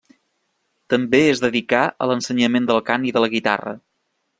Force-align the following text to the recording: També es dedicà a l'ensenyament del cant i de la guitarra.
També 0.93 1.19
es 1.35 1.43
dedicà 1.45 1.83
a 1.85 2.09
l'ensenyament 2.13 2.69
del 2.73 2.85
cant 2.91 3.09
i 3.11 3.17
de 3.19 3.25
la 3.27 3.35
guitarra. 3.39 3.81